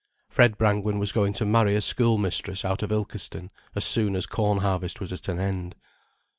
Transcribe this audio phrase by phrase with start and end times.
[0.27, 4.57] Fred Brangwen was going to marry a schoolmistress out of Ilkeston as soon as corn
[4.57, 5.75] harvest was at an end.